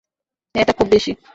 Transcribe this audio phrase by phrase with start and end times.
[0.55, 1.11] এটা খুব বেশী।